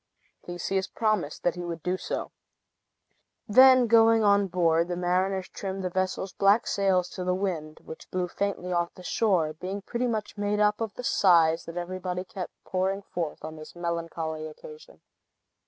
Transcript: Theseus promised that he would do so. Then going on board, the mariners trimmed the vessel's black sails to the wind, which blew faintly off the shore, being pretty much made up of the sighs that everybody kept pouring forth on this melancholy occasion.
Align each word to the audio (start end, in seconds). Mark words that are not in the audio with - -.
Theseus 0.43 0.87
promised 0.87 1.43
that 1.43 1.53
he 1.53 1.63
would 1.63 1.83
do 1.83 1.95
so. 1.95 2.31
Then 3.47 3.85
going 3.85 4.23
on 4.23 4.47
board, 4.47 4.87
the 4.87 4.95
mariners 4.95 5.47
trimmed 5.49 5.83
the 5.83 5.91
vessel's 5.91 6.33
black 6.33 6.65
sails 6.65 7.07
to 7.09 7.23
the 7.23 7.35
wind, 7.35 7.77
which 7.85 8.09
blew 8.09 8.27
faintly 8.27 8.73
off 8.73 8.91
the 8.95 9.03
shore, 9.03 9.53
being 9.53 9.83
pretty 9.83 10.07
much 10.07 10.39
made 10.39 10.59
up 10.59 10.81
of 10.81 10.91
the 10.95 11.03
sighs 11.03 11.65
that 11.65 11.77
everybody 11.77 12.23
kept 12.23 12.51
pouring 12.63 13.03
forth 13.03 13.45
on 13.45 13.57
this 13.57 13.75
melancholy 13.75 14.47
occasion. 14.47 15.01